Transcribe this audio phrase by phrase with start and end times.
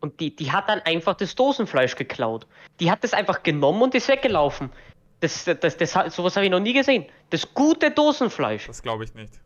[0.00, 2.46] Und die, die hat dann einfach das Dosenfleisch geklaut.
[2.80, 4.70] Die hat das einfach genommen und ist weggelaufen.
[5.20, 7.06] Das, das, das, das sowas habe ich noch nie gesehen.
[7.30, 8.68] Das gute Dosenfleisch.
[8.68, 9.40] Das glaube ich nicht.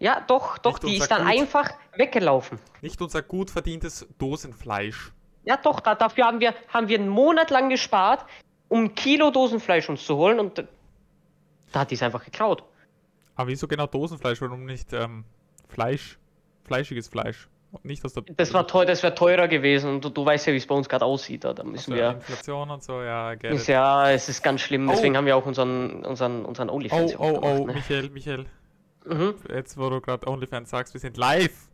[0.00, 1.32] Ja, doch, doch, Nicht die ist dann Gut.
[1.32, 2.58] einfach weggelaufen.
[2.80, 5.12] Nicht unser gut verdientes Dosenfleisch.
[5.44, 8.24] Ja, doch, da, dafür haben wir, haben wir einen Monat lang gespart,
[8.68, 10.64] um ein Kilo Dosenfleisch uns zu holen und da,
[11.72, 12.64] da hat die es einfach geklaut.
[13.36, 14.40] Aber wieso genau Dosenfleisch?
[14.40, 15.24] Warum nicht ähm,
[15.68, 16.18] Fleisch?
[16.64, 17.48] Fleischiges Fleisch.
[17.84, 20.52] Nicht aus der Das war teuer, das wäre teurer gewesen und du, du weißt ja,
[20.52, 21.44] wie es bei uns gerade aussieht.
[21.44, 22.16] Da, da müssen der wir.
[22.16, 23.66] Inflation und so, ja, it.
[23.68, 25.18] ja, es ist ganz schlimm, deswegen Oh.
[25.18, 27.16] haben wir auch unseren, unseren, unseren Oh, OnlyFans.
[27.18, 27.72] oh, oh, gemacht, ne?
[27.74, 28.46] Michael, Michael.
[29.04, 29.34] Mhm.
[29.48, 31.68] Jetzt, wo du gerade OnlyFans sagst, wir sind live.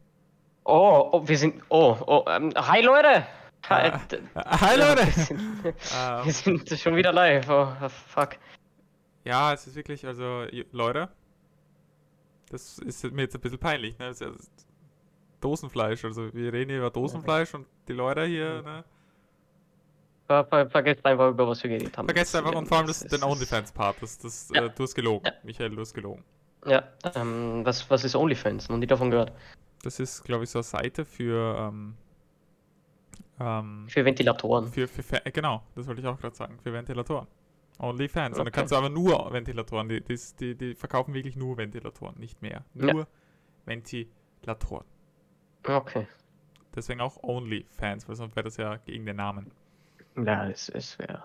[0.64, 1.62] Oh, oh, wir sind.
[1.70, 3.26] Oh, oh, ähm, hi Leute!
[3.68, 3.90] Hi,
[4.34, 5.06] Ah, Hi, Leute!
[5.06, 7.48] Wir sind, Ähm, wir sind schon wieder live.
[7.48, 7.68] Oh,
[8.06, 8.36] fuck.
[9.24, 11.08] Ja, es ist wirklich, also, Leute,
[12.50, 14.06] das ist mir jetzt ein bisschen peinlich, ne?
[14.08, 14.28] Das ja
[15.46, 18.84] Dosenfleisch, also wir reden hier über Dosenfleisch und die Leute hier, ne?
[20.26, 22.06] Ver, ver, vergesst einfach, über was wir geredet haben.
[22.08, 24.64] Vergesst einfach und vor allem das, den OnlyFans-Part, das, das, Ja.
[24.64, 25.24] äh, du hast gelogen.
[25.24, 25.32] Ja.
[25.44, 26.24] Michael, du hast gelogen.
[26.66, 26.82] Ja,
[27.14, 28.68] ähm, was, was ist OnlyFans?
[28.68, 29.32] Noch nie davon gehört.
[29.84, 31.94] Das ist, glaube ich, so eine Seite für, ähm,
[33.38, 34.66] ähm, Für Ventilatoren.
[34.66, 37.28] für, für, Fa- genau, das wollte ich auch gerade sagen, für Ventilatoren.
[37.78, 38.30] OnlyFans.
[38.32, 38.50] Und dann Okay.
[38.60, 42.64] kannst du aber nur Ventilatoren, die, die, die, die verkaufen wirklich nur Ventilatoren, nicht mehr.
[42.74, 42.92] Ja.
[42.92, 43.06] Nur
[43.64, 44.86] Ventilatoren.
[45.68, 46.06] Okay.
[46.74, 49.50] Deswegen auch OnlyFans, weil sonst wäre das ja gegen den Namen.
[50.16, 51.22] Ja, es, es wäre.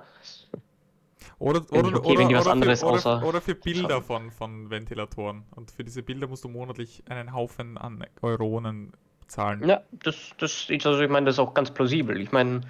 [1.39, 5.43] Oder, oder, okay, oder, oder, anderes für, oder, oder für Bilder von, von Ventilatoren.
[5.55, 9.67] Und für diese Bilder musst du monatlich einen Haufen an Euronen bezahlen.
[9.67, 12.19] Ja, das, das ist, also ich meine, das ist auch ganz plausibel.
[12.19, 12.61] Ich meine,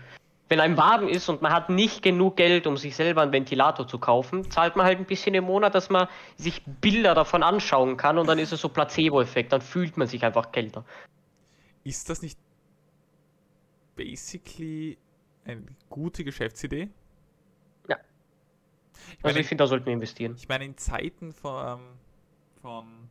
[0.49, 3.87] wenn einem warm ist und man hat nicht genug Geld, um sich selber einen Ventilator
[3.87, 7.97] zu kaufen, zahlt man halt ein bisschen im Monat, dass man sich Bilder davon anschauen
[7.97, 10.83] kann und dann ist es so Placebo-Effekt, dann fühlt man sich einfach kälter.
[11.83, 12.39] Ist das nicht
[13.95, 14.97] basically
[15.45, 16.89] eine gute Geschäftsidee?
[17.87, 17.97] Ja.
[19.17, 20.37] Ich Also meine, ich finde, da sollten wir investieren.
[20.37, 21.97] ich meine in Zeiten von,
[22.61, 23.09] von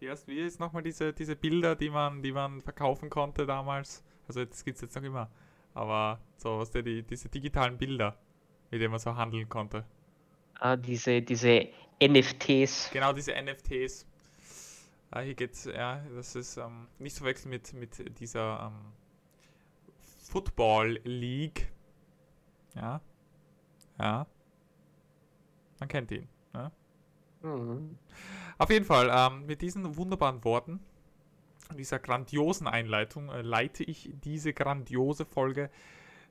[0.00, 4.04] wie heißt, wie ist nochmal diese, diese Bilder, die man, die man verkaufen konnte damals?
[4.28, 5.30] Also das gibt es jetzt noch immer.
[5.74, 8.18] Aber so, was der, die, diese digitalen Bilder,
[8.70, 9.84] mit denen man so handeln konnte.
[10.60, 11.68] Ah, diese, diese
[12.02, 12.90] NFTs.
[12.90, 14.06] Genau, diese NFTs.
[15.10, 18.92] Ah, hier geht's, ja, das ist ähm, nicht zu verwechseln mit, mit dieser ähm,
[20.22, 21.72] Football League.
[22.74, 23.00] Ja.
[23.98, 24.26] Ja.
[25.80, 26.28] Man kennt ihn.
[26.52, 26.70] Ja?
[27.42, 27.96] Mhm.
[28.58, 30.80] Auf jeden Fall, ähm, mit diesen wunderbaren Worten,
[31.78, 35.70] dieser grandiosen Einleitung, äh, leite ich diese grandiose Folge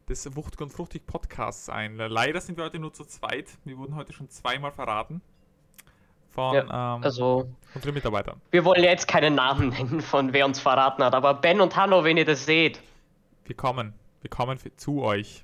[0.08, 1.96] des Wuchtig und Fruchtig Podcasts ein.
[1.98, 3.58] Leider sind wir heute nur zu zweit.
[3.66, 5.22] Wir wurden heute schon zweimal verraten
[6.38, 8.40] von ähm, Also, unseren Mitarbeitern.
[8.52, 11.76] wir wollen ja jetzt keinen Namen nennen, von wer uns verraten hat, aber Ben und
[11.76, 12.80] Hanno, wenn ihr das seht,
[13.46, 13.94] Wir kommen.
[14.22, 15.44] Wir kommen zu euch.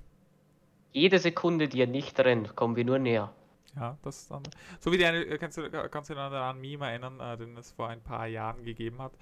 [0.92, 3.32] jede Sekunde, die ihr nicht rennt, kommen wir nur näher.
[3.76, 4.44] Ja, das ist dann.
[4.80, 7.58] So wie die eine, äh, kannst du, kannst du dich an Meme erinnern, äh, den
[7.58, 9.14] es vor ein paar Jahren gegeben hat.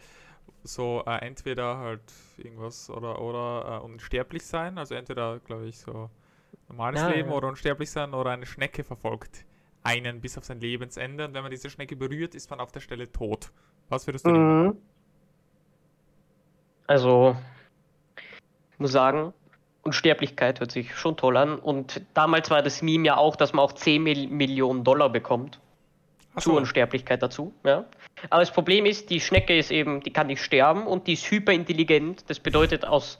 [0.63, 2.01] So äh, entweder halt
[2.37, 6.09] irgendwas oder oder äh, unsterblich sein, also entweder, glaube ich, so
[6.67, 7.35] normales Ja, Leben ja.
[7.35, 9.45] oder unsterblich sein oder eine Schnecke verfolgt
[9.83, 12.79] einen bis auf sein Lebensende und wenn man diese Schnecke berührt, ist man auf der
[12.79, 13.51] Stelle tot.
[13.89, 14.31] Was würdest du?
[14.31, 14.77] Mhm.
[16.87, 17.35] Also,
[18.73, 19.33] ich muss sagen,
[19.83, 21.57] Unsterblichkeit hört sich schon toll an.
[21.57, 25.59] Und damals war das Meme ja auch, dass man auch 10 Mil Millionen Dollar bekommt.
[26.35, 27.53] Ach Zur so, Unsterblichkeit dazu.
[27.63, 27.85] Ja.
[28.29, 31.29] Aber das Problem ist, die Schnecke ist eben, die kann nicht sterben und die ist
[31.29, 32.29] hyperintelligent.
[32.29, 33.19] Das bedeutet, aus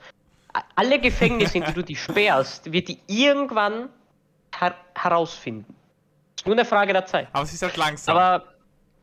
[0.76, 3.88] alle Gefängnisse, in die du die sperrst, wird die irgendwann
[4.58, 5.74] her herausfinden.
[6.42, 7.28] Ist nur eine Frage der Zeit.
[7.32, 8.16] aber es ist halt langsam.
[8.16, 8.44] Aber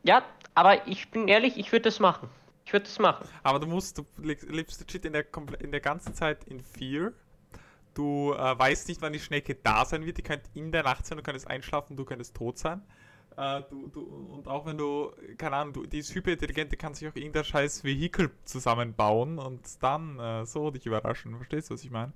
[0.02, 0.22] ja,
[0.54, 2.28] aber ich bin ehrlich, ich würde das machen.
[2.66, 3.26] Ich würde das machen.
[3.42, 5.24] Aber du musst, du lebst legit in der,
[5.60, 7.12] in der ganzen Zeit in Fear.
[7.94, 10.18] Du äh, weißt nicht, wann die Schnecke da sein wird.
[10.18, 12.82] Die könnte in der Nacht sein, du könntest einschlafen, du könntest tot sein.
[13.38, 14.02] Äh, du, du,
[14.34, 17.44] und auch wenn du, keine Ahnung, du, die ist hyperintelligent, die kann sich auch irgendein
[17.44, 21.34] scheiß Vehikel zusammenbauen und dann äh, so dich überraschen.
[21.36, 22.12] Verstehst du, was ich meine?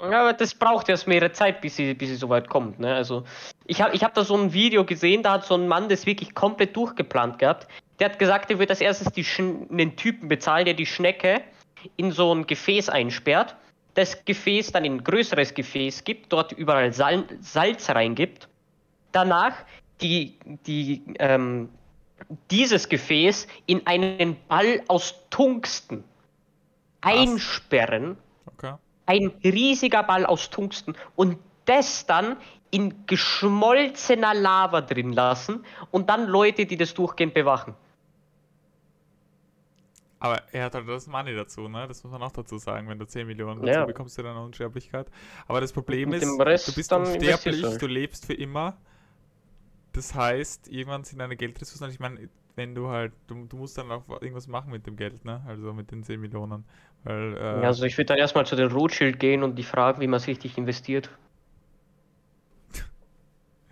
[0.00, 2.78] Ja, aber das braucht erst mehrere Zeit, bis sie, bis sie so weit kommt.
[2.78, 2.94] Ne?
[2.94, 3.24] Also,
[3.66, 6.06] ich habe ich hab da so ein Video gesehen, da hat so ein Mann das
[6.06, 7.66] wirklich komplett durchgeplant gehabt.
[7.98, 11.42] Der hat gesagt, er wird als erstes die Schn einen Typen bezahlen, der die Schnecke
[11.96, 13.56] in so ein Gefäß einsperrt,
[13.94, 18.48] das Gefäß dann in ein größeres Gefäß gibt, dort überall Sal Salz reingibt.
[19.12, 19.54] Danach
[20.00, 21.70] die, die, ähm,
[22.50, 26.04] dieses Gefäß in einen Ball aus Tungsten
[27.00, 28.16] einsperren
[28.58, 28.74] Okay.
[29.08, 32.36] Ein riesiger Ball aus Tungsten und das dann
[32.70, 37.74] in geschmolzener Lava drin lassen und dann Leute, die das durchgehend bewachen.
[40.20, 41.86] Aber er hat halt das Money dazu, ne?
[41.86, 42.88] Das muss man auch dazu sagen.
[42.88, 43.84] Wenn du 10 Millionen dazu Ja.
[43.84, 45.08] bekommst, du dann Unsterblichkeit.
[45.46, 46.24] Aber das Problem ist,
[46.66, 48.78] du bist unsterblich, du lebst für immer.
[49.92, 53.90] Das heißt, irgendwann sind deine Geldressourcen, ich meine, wenn du halt, du, du musst dann
[53.92, 55.42] auch irgendwas machen mit dem Geld, ne?
[55.46, 56.64] Also mit den 10 Millionen.
[57.04, 60.06] Weil, äh, Also ich würde dann erstmal zu den Rothschild gehen und die fragen, wie
[60.06, 61.10] man es richtig investiert.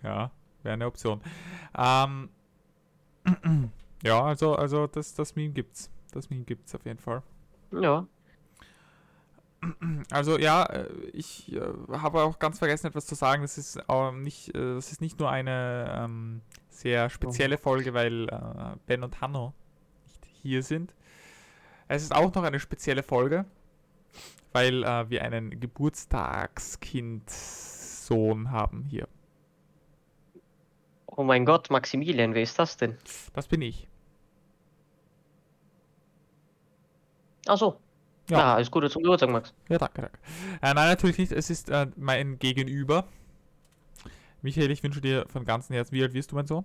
[0.03, 0.31] Ja,
[0.63, 1.21] wäre eine Option.
[1.77, 2.29] Ähm,
[4.05, 5.91] ja, also, also das, das Meme gibt's.
[6.13, 7.23] Das Meme gibt's auf jeden Fall.
[7.73, 8.07] Ja.
[10.13, 13.43] Also ja, äh, ich äh, habe auch ganz vergessen etwas zu sagen.
[13.43, 18.29] Das ist ähm, nicht, äh, das ist nicht nur eine ähm, sehr spezielle Folge, weil
[18.29, 19.55] äh, Ben und Hanno
[20.05, 20.95] nicht hier sind.
[21.89, 23.47] Es ist auch noch eine spezielle Folge,
[24.53, 29.09] weil äh, wir einen Geburtstagskind-Sohn haben hier.
[31.07, 32.99] Oh mein Gott, Maximilian, wer ist das denn?
[33.33, 33.89] Das bin ich.
[37.47, 37.79] Ach so.
[38.29, 38.39] Ja.
[38.39, 39.55] Ja, alles Gute zum Geburtstag, Max.
[39.69, 40.19] Ja, danke, danke.
[40.61, 41.31] Äh, nein, natürlich nicht.
[41.31, 43.07] Es ist äh, mein Gegenüber.
[44.43, 46.65] Michael, ich wünsche dir von ganzem Herzen, wie alt wirst du, mein Sohn?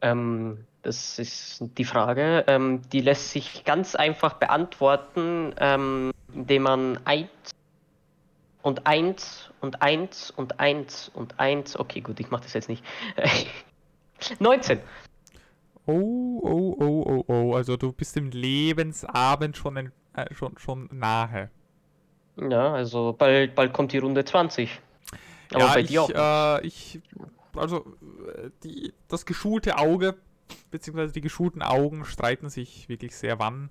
[0.00, 2.44] Ähm, das ist die Frage.
[2.46, 7.30] Ähm, die lässt sich ganz einfach beantworten, ähm, indem man eins
[8.62, 11.78] und eins und eins und eins und eins.
[11.78, 12.84] Okay, gut, ich mache das jetzt nicht.
[14.38, 14.80] 19.
[15.86, 17.54] Oh, oh, oh, oh, oh.
[17.54, 21.50] Also du bist dem Lebensabend schon, ein, äh, schon, schon nahe.
[22.36, 24.80] Ja, also bald, bald kommt die Runde 20.
[25.52, 26.10] Aber ja, bei ich, dir auch.
[26.10, 27.00] Äh, ich,
[27.56, 27.96] also
[28.34, 30.16] äh, die, das geschulte Auge,
[30.70, 33.70] beziehungsweise die geschulten Augen streiten sich wirklich sehr, wann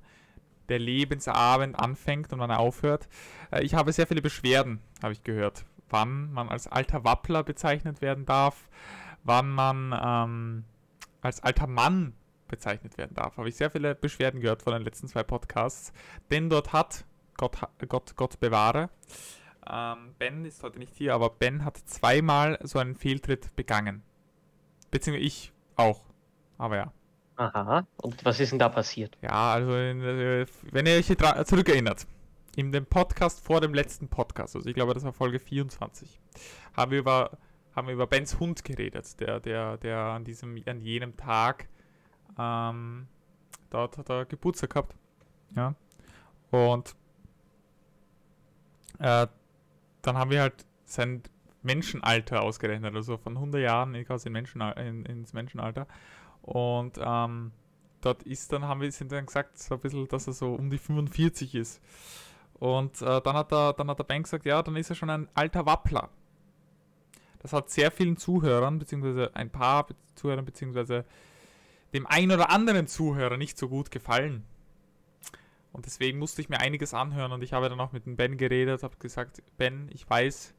[0.69, 3.07] der Lebensabend anfängt und wann er aufhört.
[3.51, 8.01] Äh, ich habe sehr viele Beschwerden, habe ich gehört, wann man als alter Wappler bezeichnet
[8.01, 8.69] werden darf,
[9.23, 10.63] wann man ähm,
[11.21, 12.13] als alter Mann
[12.47, 13.37] bezeichnet werden darf.
[13.37, 15.93] Habe ich sehr viele Beschwerden gehört von den letzten zwei Podcasts,
[16.31, 17.05] denn dort hat,
[17.37, 17.57] Gott,
[17.87, 18.89] Gott, Gott bewahre,
[19.69, 24.03] ähm, Ben ist heute nicht hier, aber Ben hat zweimal so einen Fehltritt begangen.
[24.91, 26.06] Beziehungsweise ich auch.
[26.57, 26.91] Aber ja.
[27.35, 27.85] Aha.
[27.97, 29.17] Und was ist denn da passiert?
[29.21, 31.05] Ja, also äh, wenn ihr euch
[31.45, 32.07] zurückerinnert,
[32.55, 36.19] in dem Podcast vor dem letzten Podcast, also ich glaube, das war Folge 24,
[36.75, 37.37] haben wir über,
[37.75, 41.67] haben wir über Bens Hund geredet, der, der, der an diesem, an jenem Tag
[42.37, 43.07] ähm,
[43.69, 44.95] dort hat er Geburtstag gehabt.
[45.55, 45.75] Ja.
[46.51, 46.95] Und
[48.99, 49.27] äh,
[50.01, 51.23] dann haben wir halt sein
[51.63, 55.87] Menschenalter ausgerechnet, also von 100 Jahren quasi in Menschenal in, ins Menschenalter.
[56.47, 57.51] Und ähm,
[57.99, 60.69] dort ist dann, haben wir sind dann gesagt, so ein bisschen, dass er so um
[60.69, 61.81] die 45 ist.
[62.53, 65.09] Und äh, dann hat der, dann hat der Bank gesagt, ja, dann ist er schon
[65.09, 66.09] ein alter Wappler.
[67.39, 71.03] Das hat sehr vielen Zuhörern, beziehungsweise ein paar Zuhörern, beziehungsweise
[71.93, 74.45] dem ein oder anderen Zuhörer nicht so gut gefallen.
[75.73, 78.37] Und deswegen musste ich mir einiges anhören und ich habe dann auch mit dem Ben
[78.37, 80.55] geredet, habe gesagt, Ben, ich weiß,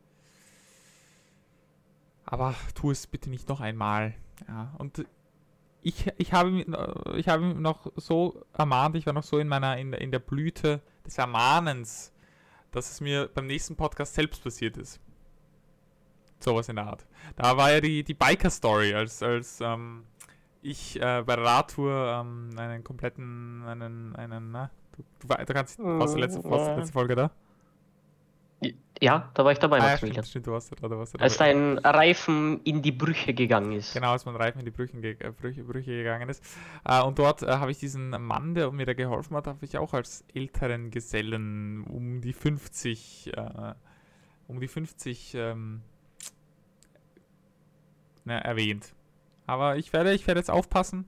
[2.26, 4.14] aber tu es bitte nicht noch einmal.
[4.46, 5.06] Ja, und
[5.83, 9.77] ich, ich, habe, äh, ich habe noch so ermahnt, ich war noch so in meiner,
[9.79, 12.13] in, der- in der Blüte des Ermahnens,
[12.73, 15.01] dass es mir beim nächsten Podcast selbst passiert ist.
[16.41, 17.07] Sowas in der Art.
[17.37, 20.05] Da war ja die, die Biker-Story, als, als ähm,
[20.63, 25.79] ich äh, bei der Radtour ähm, einen kompletten, einen, einen, na, du, du, du kannst,
[25.81, 27.31] warst du letzte, warst du letzte Folge da?
[29.00, 30.25] Ja, da war ich dabei, Ah, Maximilian.
[30.25, 31.19] stimmt, stimmt, du warst da, du warst da.
[31.21, 33.95] Als dein Reifen in die Brüche gegangen ist.
[33.95, 36.43] Genau, als mein Reifen in die Brüchen ge äh, Brüche, Brüche gegangen ist.
[36.85, 39.78] Äh, und dort äh, habe ich diesen Mann, der mir da geholfen hat, habe ich
[39.78, 43.75] auch als älteren Gesellen um die 50, äh,
[44.49, 45.83] um die 50 ähm,
[48.25, 48.95] ne, erwähnt.
[49.47, 51.07] Aber ich werde, ich werde jetzt aufpassen,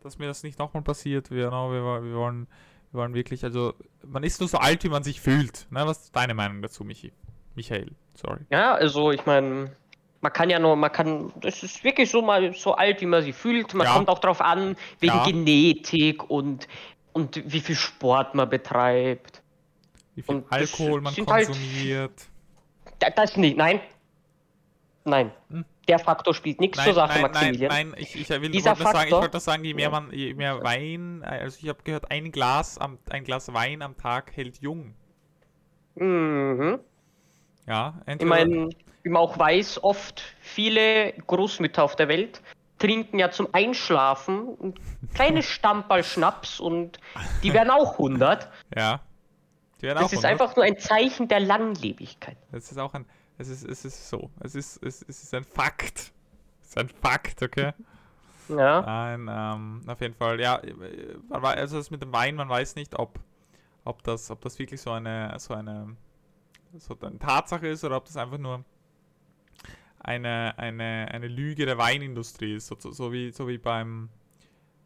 [0.00, 1.30] dass mir das nicht nochmal passiert.
[1.32, 2.46] Wir, no, wir, wir, wollen,
[2.92, 3.74] wir wollen wirklich, also
[4.06, 5.66] man ist nur so alt, wie man sich fühlt.
[5.70, 5.84] Ne?
[5.86, 7.12] Was ist deine Meinung dazu, Michi?
[7.54, 8.40] Michael, sorry.
[8.50, 9.70] Ja, also ich meine,
[10.20, 13.22] man kann ja nur, man kann, das ist wirklich so mal so alt, wie man
[13.22, 13.74] sie fühlt.
[13.74, 13.94] Man Ja.
[13.94, 15.24] kommt auch drauf an, wegen Ja.
[15.24, 16.68] Genetik und,
[17.12, 19.42] und wie viel Sport man betreibt.
[20.14, 22.26] Wie viel Und das Alkohol man halt- konsumiert.
[22.98, 23.80] Da, das nicht, nein.
[25.04, 25.32] Nein.
[25.50, 25.64] Hm.
[25.88, 27.68] Der Faktor spielt nichts zur Sache, nein, nein, Maximilian.
[27.72, 30.12] nein, ich, ich will Dieser nur sagen, ich Faktor- wollte nur sagen, je mehr man,
[30.12, 34.30] je mehr Wein, also ich habe gehört, ein Glas am, ein Glas Wein am Tag
[34.36, 34.94] hält jung.
[35.96, 36.78] Mhm.
[37.72, 38.68] Ja, Ich entweder, meine,
[39.02, 42.42] wie man auch weiß, oft viele Großmütter auf der Welt
[42.78, 44.74] trinken ja zum Einschlafen ein
[45.14, 46.98] kleines Stammball Schnaps und
[47.42, 48.48] die werden auch 100.
[48.76, 49.00] ja.
[49.80, 50.30] Die werden Das auch ist 100.
[50.42, 52.36] einfach nur ein Zeichen der Langlebigkeit.
[52.52, 53.06] Es ist auch ein,
[53.38, 56.12] es ist, es ist so, es ist, es, es ist ein Fakt.
[56.60, 57.72] Es ist ein Fakt, okay?
[58.48, 58.82] Ja.
[58.82, 60.38] Nein, ähm, auf jeden Fall.
[60.40, 60.60] Ja,
[61.30, 63.18] also das mit dem Wein, man weiß nicht, ob,
[63.84, 65.96] ob, das, ob das wirklich so eine, so eine,
[66.78, 68.64] so eine Tatsache ist oder ob das einfach nur
[70.00, 74.08] eine, eine, eine Lüge der Weinindustrie ist, so, so, so wie, so wie beim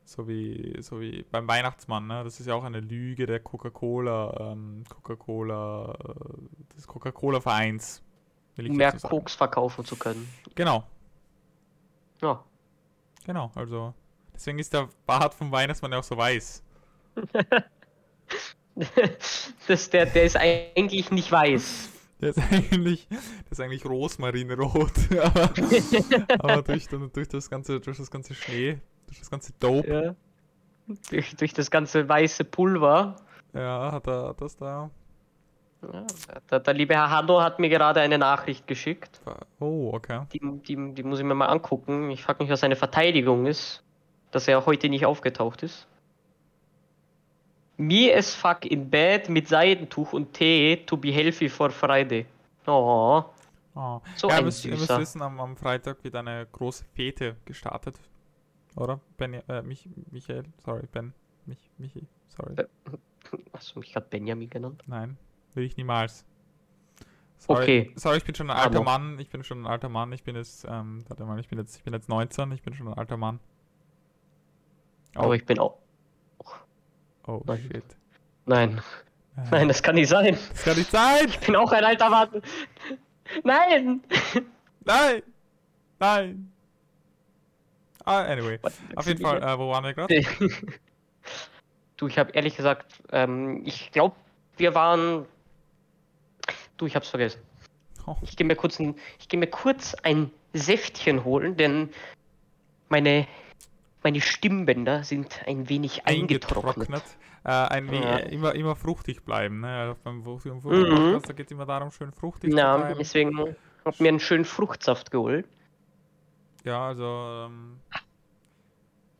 [0.05, 2.23] so wie, so wie beim Weihnachtsmann, ne?
[2.23, 8.03] Das ist ja auch eine Lüge der Coca-Cola, ähm, Coca-Cola, äh, des Coca-Cola-Vereins.
[8.57, 9.11] ich Mehr sagen.
[9.11, 10.29] Koks verkaufen zu können.
[10.55, 10.85] Genau,
[12.23, 12.45] Ja.
[13.25, 13.51] genau.
[13.57, 13.95] Also
[14.33, 16.63] deswegen ist der Bart vom Weihnachtsmann ja auch so weiß.
[19.69, 21.91] das, der, der ist eigentlich nicht weiß.
[22.21, 23.19] Der ist eigentlich, der
[23.51, 25.51] ist eigentlich Rosmarinrot, aber,
[26.39, 30.15] aber durch, durch das ganze, durch das ganze Schnee, durch das ganze Dope, Ja.
[31.11, 33.17] Durch, durch das ganze weiße Pulver.
[33.53, 34.91] ja, hat er das da.
[35.83, 36.07] Ja,
[36.51, 39.21] der, der liebe Herr Hanno hat mir gerade eine Nachricht geschickt.
[39.59, 40.23] Oh, okay.
[40.33, 42.11] Die, die, die muss ich mir mal angucken.
[42.11, 43.83] Ich frage mich, was seine Verteidigung ist,
[44.31, 45.87] dass er heute nicht aufgetaucht ist.
[47.79, 52.27] Me as fuck in bed mit Seidentuch und Tee to be healthy for Friday.
[52.67, 53.25] Oh,
[53.79, 54.01] Oh.
[54.17, 57.37] So ja, ihr ein müsst, ihr müsst wissen, am, am Freitag wird eine große Fete
[57.45, 58.01] gestartet.
[58.75, 59.01] Oder?
[59.19, 61.13] Ben, äh, mich, Michael, sorry, Ben.
[61.45, 62.55] Mich, Michi, sorry.
[63.53, 64.83] Hast du mich gerade Benjamin genannt?
[64.87, 65.19] Nein,
[65.53, 66.25] will ich niemals.
[67.37, 67.93] Sorry, Okay.
[67.97, 68.85] Sorry, ich bin schon ein alter Hallo.
[68.85, 69.19] Mann.
[69.19, 70.11] Ich bin schon ein alter Mann.
[70.13, 72.53] Ich bin jetzt, ähm, warte mal, ich bin jetzt, ich bin jetzt 19.
[72.53, 73.41] Ich bin schon ein alter Mann.
[75.17, 75.79] Oh, Aber ich bin auch.
[77.27, 77.69] Oh Nein.
[77.73, 77.85] shit.
[78.47, 78.81] Nein,
[79.37, 80.39] Äh, nein, das kann nicht sein.
[80.53, 81.29] Das kann nicht sein!
[81.29, 82.43] Ich bin auch ein alter Mann.
[83.45, 84.03] Nein!
[84.85, 85.23] Nein!
[85.99, 86.53] Nein!
[88.05, 88.59] Ah, anyway.
[88.95, 90.23] Auf jeden Fall, äh, wo waren wir gerade?
[91.97, 94.15] Du, ich habe ehrlich gesagt, ähm, ich glaube,
[94.59, 95.25] wir waren.
[96.77, 97.41] Du, ich hab's vergessen.
[98.07, 98.17] Oh.
[98.21, 101.89] Ich gehe mir kurz ein, ich gehe mir kurz ein Säftchen holen, denn
[102.91, 103.27] meine
[104.07, 107.03] meine Stimmbänder sind ein wenig eingetrocknet.
[107.43, 108.19] Äh, ein we- Ja.
[108.19, 109.63] äh, immer, immer fruchtig bleiben.
[109.63, 109.69] Ne?
[109.69, 111.21] Also Beim beim Mhm.
[111.27, 112.95] Da geht es immer darum, schön fruchtig zu Ja, bleiben.
[113.01, 113.57] deswegen habe
[113.91, 115.45] ich mir einen schönen Fruchtsaft geholt.
[116.65, 117.81] Ja, also ähm,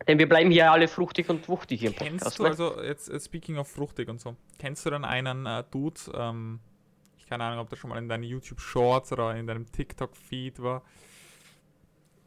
[0.07, 2.39] Denn wir bleiben hier alle fruchtig und wuchtig hier im kennst Podcast.
[2.39, 2.49] du, ne?
[2.49, 6.59] also jetzt äh, speaking of fruchtig und so, kennst du dann einen äh, Dude, ähm,
[7.17, 10.15] ich keine Ahnung, ob der schon mal in deinen YouTube Shorts oder in deinem TikTok
[10.15, 10.81] Feed war,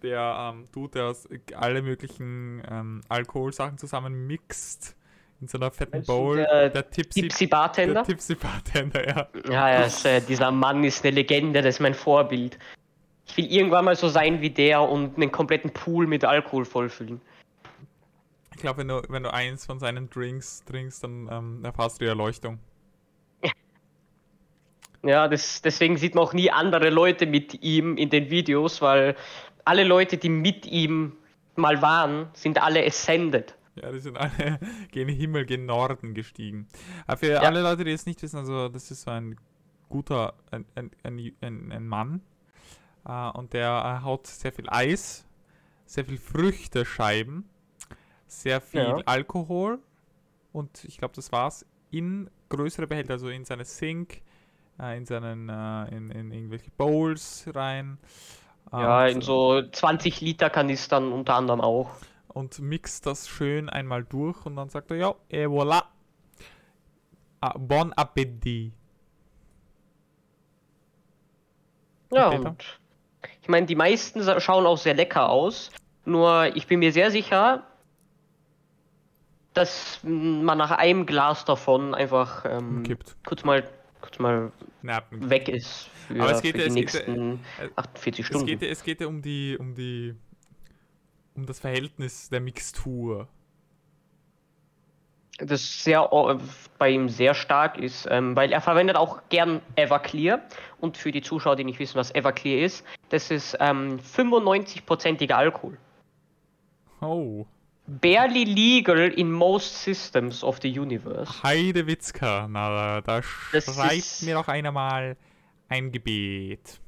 [0.03, 4.97] der ähm, Dude, der aus äh, alle möglichen ähm, Alkoholsachen zusammen mixt
[5.41, 8.05] in so einer fetten Bowl, der der Tipsy, Tipsy der Bartender?
[8.05, 9.29] Tipsy Bartender, ja.
[9.47, 12.59] Ja, ja ist, äh, dieser Mann ist eine Legende, das ist mein Vorbild.
[13.27, 17.21] Ich will irgendwann mal so sein wie der und einen kompletten Pool mit Alkohol vollfüllen.
[18.55, 22.05] Ich glaube, wenn du, wenn du eins von seinen Drinks trinkst, dann ähm, erfährst du
[22.05, 22.59] die Erleuchtung.
[25.03, 29.17] Ja, das, deswegen sieht man auch nie andere Leute mit ihm in den Videos, weil
[29.71, 31.13] alle Leute, die mit ihm
[31.57, 33.55] mal waren, sind alle ascended.
[33.77, 34.59] Ja, die sind alle
[34.91, 36.67] gen Himmel, gen Norden gestiegen.
[37.07, 37.41] Aber für Ja.
[37.41, 39.37] alle Leute, die es nicht wissen, also das ist so ein
[39.89, 40.91] guter, ein, ein,
[41.41, 42.21] ein, ein, Mann
[43.07, 45.25] äh, und der äh, haut sehr viel Eis,
[45.87, 47.45] sehr viel Früchtescheiben,
[48.27, 49.03] sehr viel Ja.
[49.07, 49.79] Alkohol
[50.53, 54.23] und ich glaube, das war's, in größere Behälter, also in seine Sink,
[54.81, 57.99] äh, in seinen, äh, in, in irgendwelche Bowls rein.
[58.73, 61.91] Ja, Und, in so 20 Liter Kanistern unter anderem auch.
[62.29, 65.83] und mixt das schön einmal durch und dann sagt er, ja, et voilà.
[67.41, 68.73] Ah, bon appétit.
[72.13, 72.51] Ja, Peter?
[72.51, 72.65] und
[73.43, 75.71] ich meine, die meisten schauen auch sehr lecker aus.
[76.05, 77.63] Nur ich bin mir sehr sicher,
[79.55, 82.85] dass man nach einem Glas davon einfach ähm,
[83.27, 83.69] kurz mal
[84.01, 85.29] kurz mal Nerven.
[85.31, 88.27] weg ist für, Aber es geht für ja- die es geht nächsten äh, 48 Es
[88.27, 88.47] Stunden.
[88.47, 90.15] geht, ja- es geht ja um die, um die,
[91.35, 93.29] um das Verhältnis der Mixtur.
[95.39, 96.39] das sehr o-
[96.79, 100.43] bei ihm sehr stark ist, ähm, weil er verwendet auch gern Everclear.
[100.81, 105.79] Und für die Zuschauer, die nicht wissen, was Everclear ist, das ist ähm, 95%iger Alkohol.
[107.01, 107.47] Oh,
[107.99, 111.43] Barely legal in most systems of the universe.
[111.43, 115.17] Heidewitzka, na, da schreibt mir doch einer mal
[115.69, 116.81] ein Gebet.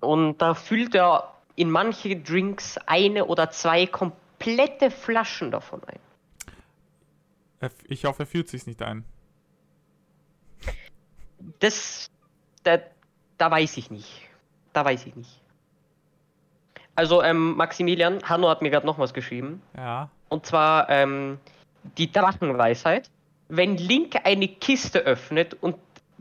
[0.00, 5.98] Und da füllt er in manche Drinks eine oder zwei komplette Flaschen davon ein.
[7.88, 9.04] Ich hoffe, er fühlt sich nicht ein.
[11.58, 12.10] Das,
[12.62, 12.78] da,
[13.36, 14.08] da weiß ich nicht.
[14.72, 15.42] Da weiß ich nicht.
[16.94, 19.62] Also, ähm, Maximilian, Hanno hat mir gerade noch was geschrieben.
[19.76, 20.10] Ja.
[20.28, 21.38] Und zwar ähm,
[21.98, 23.10] die Drachenweisheit.
[23.48, 25.76] Wenn Link eine Kiste öffnet und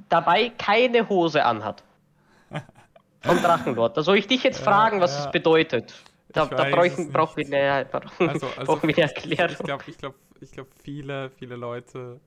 [0.09, 1.83] dabei keine Hose anhat.
[3.21, 3.97] Vom Drachenlord.
[3.97, 5.25] Da soll ich dich jetzt Ja, fragen, was ja.
[5.25, 5.93] es bedeutet.
[6.29, 9.51] Da, Ich da brauchen, brauchen wir eine, brauchen, Also, also brauchen wir eine Erklärung.
[9.51, 12.19] Ich glaube, ich glaube, ich glaube, viele, viele Leute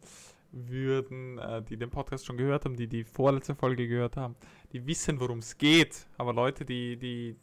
[0.50, 4.35] würden, äh, die den Podcast schon gehört haben, die die vorletzte Folge gehört haben,
[4.73, 6.06] die wissen, worum es geht.
[6.16, 7.37] Aber Leute, die, die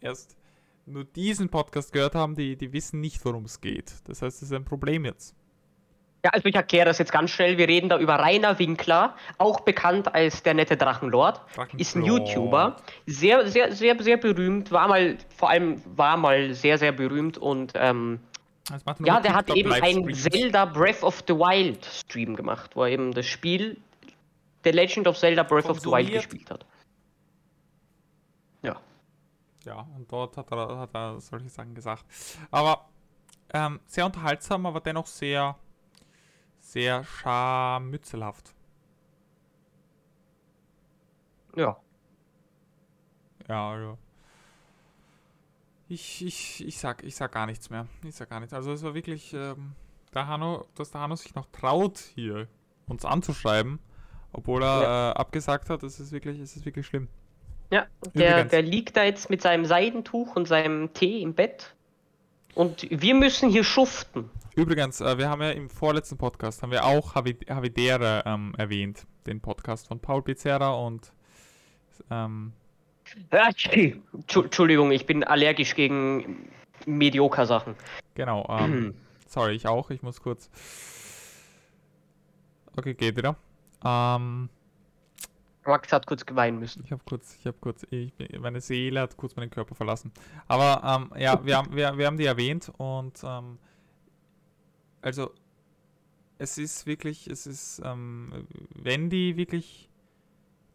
[0.00, 0.36] erst
[0.86, 3.92] nur diesen Podcast gehört haben, die, die wissen nicht, worum es geht.
[4.04, 5.34] Das heißt, das ist ein Problem jetzt.
[6.24, 7.58] Ja, also ich erkläre das jetzt ganz schnell.
[7.58, 11.40] Wir reden da über Rainer Winkler, auch bekannt als der nette Drachenlord.
[11.76, 12.28] Ist ein Drachenlord.
[12.28, 17.38] YouTuber, sehr, sehr, sehr, sehr berühmt, war mal, vor allem war mal sehr, sehr berühmt
[17.38, 18.20] und ähm,
[19.04, 20.14] ja, der hat eben einen.
[20.14, 23.76] Zelda Breath of the Wild Stream gemacht, wo er eben das Spiel
[24.62, 26.64] The Legend of Zelda Breath of the Wild gespielt hat.
[29.64, 29.76] Ja.
[29.76, 32.04] Ja, und dort hat er, hat er solche Sachen gesagt.
[32.50, 32.88] Aber
[33.52, 35.56] ähm, sehr unterhaltsam, aber dennoch sehr,
[36.60, 38.54] sehr scharmützelhaft.
[41.54, 41.76] Ja.
[43.48, 43.98] Ja, ja.
[45.88, 47.86] Ich, ich, ich sag, ich sag gar nichts mehr.
[48.02, 48.54] Ich sag gar nichts.
[48.54, 49.74] Also es war wirklich, ähm,
[50.14, 52.48] der Hanno, dass der Hanno sich noch traut, hier
[52.86, 53.78] uns anzuschreiben,
[54.32, 57.08] obwohl er äh, abgesagt hat, das ist wirklich, es ist wirklich schlimm.
[57.72, 61.74] Ja, der, der liegt da jetzt mit seinem Seidentuch und seinem Tee im Bett.
[62.54, 64.28] Und wir müssen hier schuften.
[64.54, 69.06] Übrigens, äh, wir haben ja im vorletzten Podcast, haben wir auch Havi- Havidere ähm, erwähnt,
[69.26, 71.12] den Podcast von Paul Pizzerra und
[72.10, 72.52] ähm,
[73.30, 76.50] Entschuldigung, ich bin allergisch gegen
[76.84, 77.74] medioker Sachen.
[78.14, 78.94] genau, ähm,
[79.26, 80.50] sorry, ich auch, ich muss kurz.
[82.76, 83.36] Okay, geht wieder.
[83.84, 84.50] Ähm,
[85.64, 86.82] Max hat kurz geweinen müssen.
[86.84, 90.12] Ich habe kurz, ich habe kurz, ich, meine Seele hat kurz meinen Körper verlassen.
[90.48, 93.58] Aber ähm, ja, wir haben, wir, wir haben die erwähnt und ähm,
[95.00, 95.32] also
[96.38, 99.88] es ist wirklich, es ist, ähm, wenn die wirklich,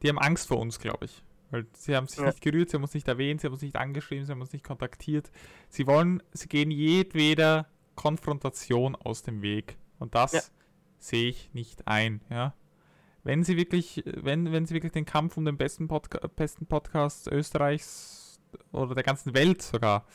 [0.02, 1.24] die haben Angst vor uns, glaube ich.
[1.50, 2.26] Weil sie haben sich Ja.
[2.28, 4.52] nicht gerührt, sie haben uns nicht erwähnt, sie haben uns nicht angeschrieben, sie haben uns
[4.52, 5.32] nicht kontaktiert.
[5.70, 9.78] Sie wollen, sie gehen jedweder Konfrontation aus dem Weg.
[10.00, 10.42] Und das Ja.
[11.00, 12.54] sehe ich nicht ein, ja
[13.28, 17.28] wenn sie wirklich, wenn, wenn sie wirklich den Kampf um den besten, Podca besten Podcast
[17.28, 18.40] Österreichs
[18.72, 20.06] oder der ganzen Welt sogar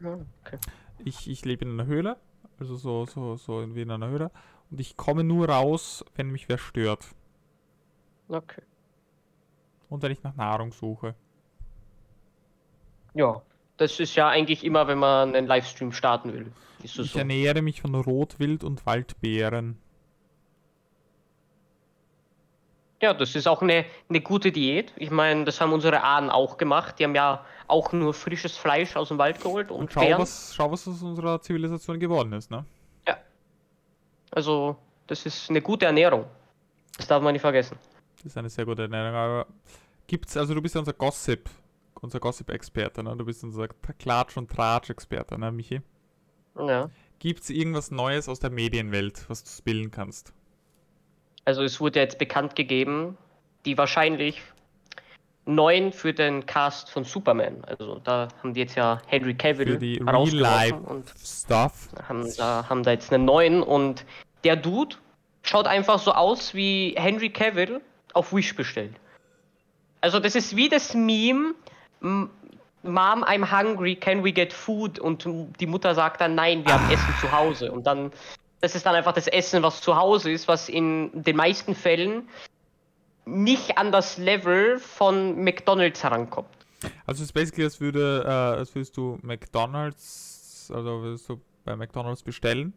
[0.00, 0.58] Ja, okay.
[1.04, 2.16] ich, ich lebe in einer Höhle,
[2.58, 4.30] also so, so, so wie in einer Höhle.
[4.70, 7.06] Und ich komme nur raus, wenn mich wer stört.
[8.28, 8.62] Okay.
[9.88, 11.14] Und wenn ich nach Nahrung suche.
[13.14, 13.42] Ja,
[13.76, 16.52] das ist ja eigentlich immer, wenn man einen Livestream starten will.
[16.82, 17.18] Ich so.
[17.18, 19.78] ernähre mich von Rotwild und Waldbeeren.
[23.02, 24.92] Ja, das ist auch eine, eine gute Diät.
[24.96, 26.98] Ich meine, das haben unsere Ahnen auch gemacht.
[26.98, 30.54] Die haben ja auch nur frisches Fleisch aus dem Wald geholt und Und schau was,
[30.54, 32.64] schau, was aus unserer Zivilisation geworden ist, ne?
[34.32, 36.24] Also, das ist eine gute Ernährung.
[36.96, 37.76] Das darf man nicht vergessen.
[38.16, 39.14] Das ist eine sehr gute Ernährung.
[39.14, 39.46] Aber
[40.06, 41.50] gibt's, also du bist ja unser Gossip,
[42.00, 43.16] unser Gossip-Experte, ne?
[43.16, 43.66] Du bist unser
[43.98, 45.80] Klatsch- und Tratsch-Experte, ne, Michi?
[46.56, 46.90] Ja.
[47.18, 50.32] Gibt's irgendwas Neues aus der Medienwelt, was du spillen kannst?
[51.44, 53.16] Also, es wurde jetzt bekannt gegeben,
[53.64, 54.40] die wahrscheinlich
[55.46, 57.64] neuen für den Cast von Superman.
[57.66, 61.88] Also, da haben die jetzt ja Henry Cavill Für die rausgeworfen Real-Life und Stuff.
[62.08, 64.04] haben da, haben da jetzt einen neuen und
[64.44, 64.96] der Dude
[65.42, 67.80] schaut einfach so aus wie Henry Cavill
[68.12, 68.94] auf Wish bestellt.
[70.02, 71.54] Also das ist wie das Meme,
[72.00, 72.30] Mom,
[73.24, 74.98] I'm hungry, can we get food?
[74.98, 75.26] Und
[75.60, 76.92] die Mutter sagt dann, nein, wir haben Ah.
[76.92, 77.70] Essen zu Hause.
[77.72, 78.10] Und dann,
[78.60, 82.28] das ist dann einfach das Essen, was zu Hause ist, was in den meisten Fällen
[83.24, 86.48] nicht an das Level von McDonalds herankommt.
[87.06, 91.76] Also es ist basically, als würde, äh, als würdest du McDonalds, also würdest du bei
[91.76, 92.72] McDonalds bestellen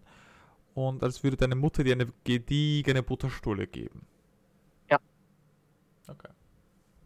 [0.74, 4.06] und als würde deine Mutter dir eine gediegene Butterstulle geben.
[4.90, 5.00] Ja.
[6.08, 6.30] Okay.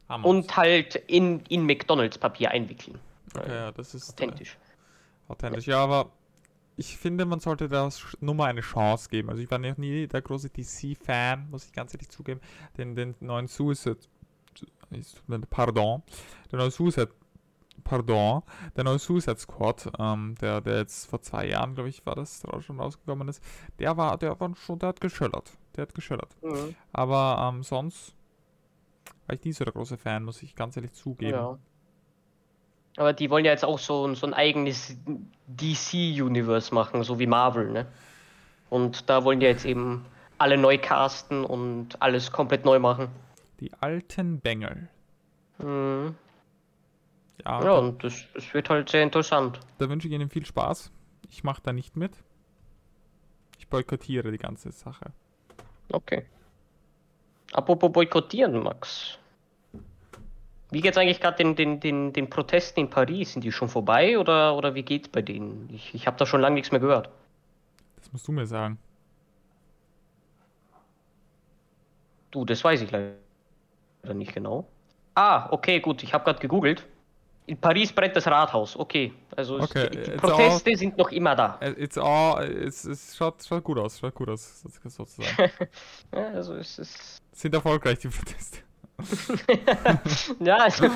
[0.10, 0.26] Hammer.
[0.26, 3.00] Und halt in, in McDonalds-Papier einwickeln.
[3.36, 4.58] okay, ja, das ist Authentisch.
[5.28, 5.68] Äh, authentisch.
[5.68, 6.12] Ja, aber
[6.78, 9.30] ich finde, man sollte das nur mal eine Chance geben.
[9.32, 12.40] Also ich war noch nie der große DC-Fan, muss ich ganz ehrlich zugeben.
[12.78, 13.98] Den, den neuen Suicide,
[15.50, 16.04] pardon,
[16.52, 17.10] der neue Suicide,
[17.84, 18.44] pardon,
[18.76, 22.44] der neue Suicide Squad, ähm, der, der jetzt vor zwei Jahren, glaube ich, war das
[22.60, 23.44] schon rausgekommen ist,
[23.80, 25.58] der war, der war schon, der hat geschöllert.
[25.76, 26.36] Der hat geschöllert.
[26.44, 26.76] Mhm.
[26.94, 28.16] Aber ähm, sonst
[29.26, 31.32] war ich nie so der große Fan, muss ich ganz ehrlich zugeben.
[31.32, 31.58] Ja.
[32.98, 34.98] Aber die wollen ja jetzt auch so, ein- so ein eigenes
[35.48, 37.86] DC-Universe machen, so wie Marvel, ne?
[38.70, 40.06] Und da wollen die jetzt eben
[40.40, 43.08] alle neu casten und alles komplett neu machen.
[43.60, 44.90] Die alten Bengel.
[45.60, 46.16] Mhm.
[47.46, 49.60] Ja, Ja, und das, das wird halt sehr interessant.
[49.78, 50.92] Da wünsche ich Ihnen viel Spaß.
[51.30, 52.12] Ich mache da nicht mit.
[53.60, 55.12] Ich boykottiere die ganze Sache.
[55.92, 56.26] Okay.
[57.54, 59.18] Apropos boykottieren, Max.
[60.70, 63.34] Wie geht's eigentlich gerade den, den, den, den Protesten in Paris?
[63.34, 65.70] Sind die schon vorbei oder, oder wie geht's bei denen?
[65.74, 67.10] Ich, ich habe da schon lange nichts mehr gehört.
[67.96, 68.78] Das musst du mir sagen.
[72.32, 73.16] Du, das weiß ich leider
[74.14, 74.68] nicht genau.
[75.16, 76.04] Ah, okay, gut.
[76.04, 76.86] Ich habe gerade gegoogelt.
[77.46, 78.76] In Paris brennt das Rathaus.
[78.78, 81.58] Okay, also es- Okay, die, it's Proteste sind noch immer da.
[81.62, 85.50] Äh, It's all, es, es schaut, schaut gut aus, schaut gut aus, so- sozusagen.
[86.14, 87.22] Ja, also es ist.
[87.32, 88.60] Sind erfolgreich die Proteste.
[90.40, 90.88] ja, also,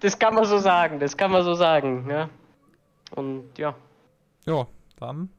[0.00, 1.00] das kann man so sagen.
[1.00, 2.06] Das kann man so sagen.
[2.08, 2.28] Ja.
[3.12, 3.74] Und ja.
[4.46, 4.66] Ja,
[4.98, 5.30] dann.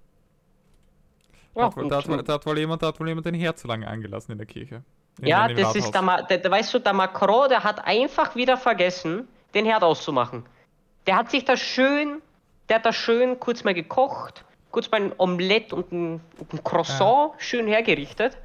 [1.56, 3.60] ja da, hat, da, hat, da hat wohl jemand, da hat wohl jemand den Herd
[3.60, 4.84] zu lange angelassen in der Kirche.
[5.20, 8.36] In- Ja, in das ist der, der, der, weißt du, der Macron, der hat einfach
[8.36, 10.46] wieder vergessen, den Herd auszumachen.
[11.08, 12.22] Der hat sich da schön,
[12.70, 16.64] der hat da schön kurz mal gekocht, kurz mal ein Omelett und ein, und ein
[16.64, 18.38] Croissant schön hergerichtet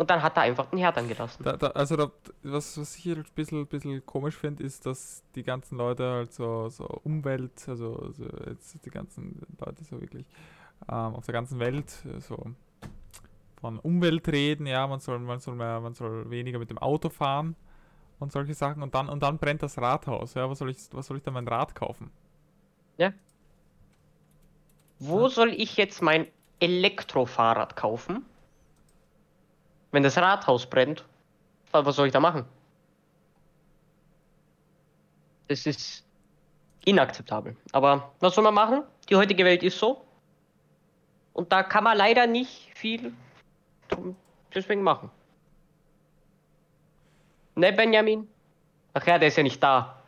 [0.00, 1.44] und dann hat er einfach den Herd angelassen.
[1.44, 2.10] Da, da, also da,
[2.42, 6.32] was, was ich hier ein bisschen, bisschen komisch finde, ist, dass die ganzen Leute halt
[6.32, 10.24] so, so Umwelt, also so jetzt die ganzen Leute so wirklich
[10.90, 12.46] ähm, auf der ganzen Welt so
[13.60, 17.10] von Umwelt reden, ja, man soll, man soll mehr, man soll weniger mit dem Auto
[17.10, 17.54] fahren
[18.20, 21.08] und solche Sachen und dann und dann brennt das Rathaus, ja, was soll ich, was
[21.08, 22.10] soll ich da mein Rad kaufen?
[24.98, 26.26] Wo soll ich jetzt mein
[26.58, 28.24] Elektrofahrrad kaufen?
[29.92, 31.04] Wenn das Rathaus brennt,
[31.72, 32.44] wa- was soll ich da machen?
[35.48, 36.04] Das ist
[36.84, 37.56] inakzeptabel.
[37.72, 38.82] Aber was soll man machen?
[39.08, 40.04] Die heutige Welt ist so.
[41.32, 43.12] Und da kann man leider nicht viel
[44.54, 45.10] deswegen machen.
[47.56, 48.28] Ne, Benjamin?
[48.94, 50.02] Ach ja, der ist ja nicht da.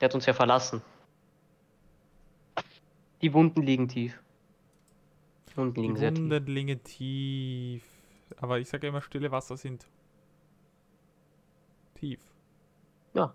[0.00, 0.82] Der hat uns ja verlassen.
[3.22, 4.20] Die Wunden liegen tief.
[5.50, 6.22] Die Wunden liegen Die sehr tief.
[6.30, 7.82] Wunden liegen tief.
[8.36, 9.86] Aber ich sage immer, stille Wasser sind
[11.94, 12.20] tief.
[13.14, 13.34] Ja.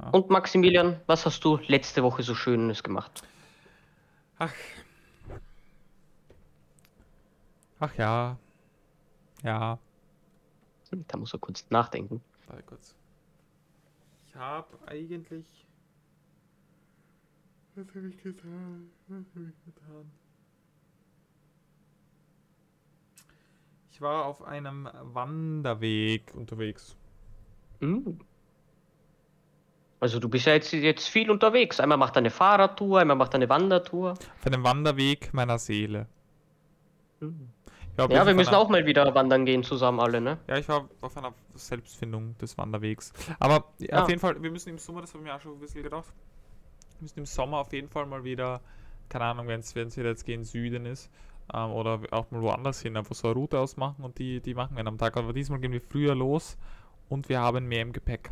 [0.00, 0.08] Ja.
[0.10, 3.22] Und Maximilian, was hast du letzte Woche so Schönes gemacht?
[4.38, 4.52] Ach.
[7.78, 8.38] Ach ja.
[9.42, 9.78] Ja.
[10.90, 12.22] Hm, Da muss er kurz nachdenken.
[12.46, 12.94] Warte kurz.
[14.26, 15.66] Ich habe eigentlich.
[17.74, 18.90] Was habe ich getan?
[19.08, 20.10] Was habe ich getan?
[23.96, 26.94] Ich war auf einem Wanderweg unterwegs.
[27.80, 28.20] Hm.
[30.00, 31.80] Also du bist ja jetzt, jetzt viel unterwegs.
[31.80, 34.10] Einmal macht er eine Fahrradtour, einmal macht er eine Wandertour.
[34.10, 36.06] Auf einem Wanderweg meiner Seele.
[37.20, 37.48] Hm.
[37.92, 40.36] Ich war Ja, wir müssen einer- auch mal wieder wandern gehen zusammen alle, ne?
[40.46, 43.14] Ja, ich war auf einer Selbstfindung des Wanderwegs.
[43.40, 44.02] Aber Ja.
[44.02, 45.82] auf jeden Fall, wir müssen im Sommer, das habe ich mir auch schon ein bisschen
[45.82, 46.12] gedacht,
[46.98, 48.60] wir müssen im Sommer auf jeden Fall mal wieder,
[49.08, 51.10] keine Ahnung, wenn es wieder jetzt gegen Süden ist,
[51.52, 54.76] ähm, oder auch mal woanders hin, einfach so eine Route ausmachen und die, die machen
[54.76, 55.16] wir am Tag.
[55.16, 56.56] Aber diesmal gehen wir früher los
[57.08, 58.30] und wir haben mehr im Gepäck.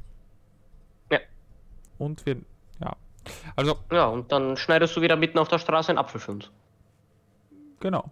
[1.11, 1.21] Ja.
[1.99, 2.37] Und wir,
[2.81, 2.97] ja.
[3.57, 6.51] Also, Ja, und dann schneidest du wieder mitten auf der Straße einen Apfel für uns.
[7.81, 8.11] genau.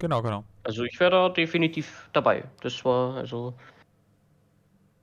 [0.00, 0.44] Genau, genau.
[0.64, 2.44] Also ich wäre da definitiv dabei.
[2.62, 3.54] Das war also.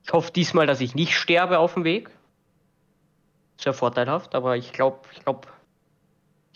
[0.03, 2.09] Ich hoffe diesmal, dass ich nicht sterbe auf dem Weg.
[3.57, 5.47] Sehr vorteilhaft, aber ich glaube, ich glaube,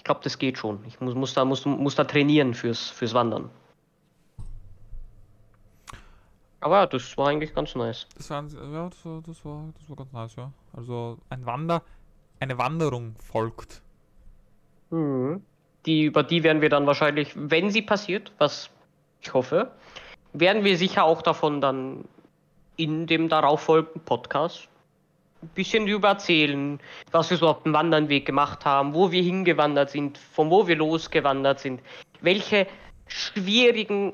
[0.06, 0.80] glaube, das geht schon.
[0.88, 3.50] Ich muss, muss da, muss, muss da trainieren fürs, fürs Wandern.
[6.62, 8.08] Aber ja, das war eigentlich ganz nice.
[8.16, 10.52] Das war, ja, das war, das war, das war ganz nice, ja.
[10.74, 11.84] Also ein Wander,
[12.40, 13.82] eine Wanderung folgt.
[14.90, 15.44] Mhm.
[15.86, 18.70] Die, über die werden wir dann wahrscheinlich, wenn sie passiert, was
[19.22, 19.72] ich hoffe,
[20.34, 22.06] werden wir sicher auch davon dann
[22.78, 24.68] in dem darauffolgenden Podcast
[25.46, 26.80] ein bisschen über erzählen,
[27.12, 30.76] was wir so auf dem Wandernweg gemacht haben, wo wir hingewandert sind, von wo wir
[30.76, 31.82] losgewandert sind,
[32.22, 32.68] welche
[33.08, 34.14] schwierigen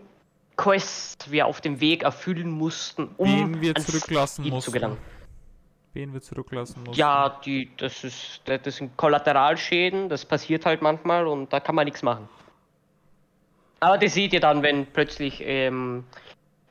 [0.58, 4.72] Quests wir auf dem Weg erfüllen mussten, um Wen wir zurücklassen Ziel zu mussten.
[4.74, 4.98] gelangen.
[5.94, 7.00] Wen wir zurücklassen mussten.
[7.00, 11.86] Ja, die, das ist, das sind Kollateralschäden, das passiert halt manchmal und da kann man
[11.86, 12.30] nichts machen.
[13.80, 16.04] Aber das seht ihr dann, wenn plötzlich ähm,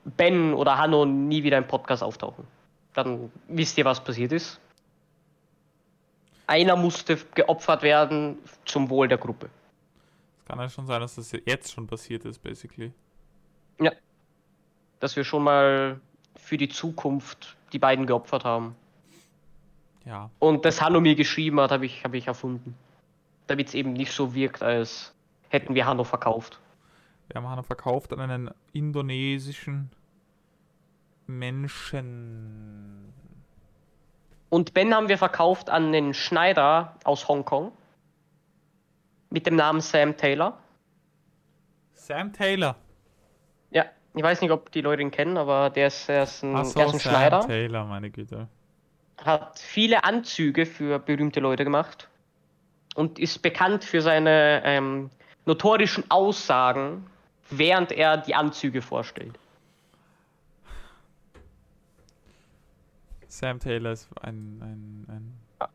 [0.05, 2.47] Ben oder Hanno nie wieder im Podcast auftauchen.
[2.95, 4.61] Dann wisst ihr, was passiert ist.
[6.47, 9.49] Einer musste geopfert werden zum Wohl der Gruppe.
[10.39, 12.93] Es kann ja schon sein, dass das jetzt schon passiert ist, basically.
[13.81, 13.93] Ja.
[14.99, 16.01] Dass wir schon mal
[16.37, 18.75] für die Zukunft die beiden geopfert haben.
[20.05, 20.31] Ja.
[20.41, 22.75] Und das Hanno mir geschrieben hat, habe ich, hab ich erfunden.
[23.47, 25.15] Damit es eben nicht so wirkt, als
[25.49, 26.59] hätten wir Hanno verkauft.
[27.29, 29.91] Wir haben Hanna verkauft an einen indonesischen
[31.39, 33.13] Menschen.
[34.49, 37.73] Und Ben haben wir verkauft an den Schneider aus Hongkong.
[39.31, 40.59] Mit dem Namen Sam Taylor.
[41.95, 42.75] Sam Taylor.
[43.71, 46.57] Ja, ich weiß nicht, ob die Leute ihn kennen, aber der ist, der ist ein,
[46.57, 47.41] Ach der so, ist ein Sam Schneider.
[47.47, 48.49] Taylor, meine Güte.
[49.25, 52.09] Hat viele Anzüge für berühmte Leute gemacht.
[52.97, 55.11] Und ist bekannt für seine ähm,
[55.47, 57.07] notorischen Aussagen,
[57.51, 59.39] während er die Anzüge vorstellt.
[63.31, 65.69] Sam Taylor ist ein, ein, ein